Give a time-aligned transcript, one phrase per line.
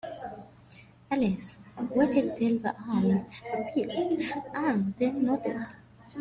[1.11, 1.59] Alice
[1.91, 4.19] waited till the eyes appeared,
[4.55, 5.67] and then nodded.